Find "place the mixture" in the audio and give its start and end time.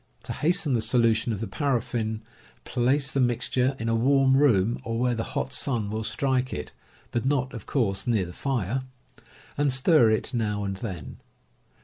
2.65-3.75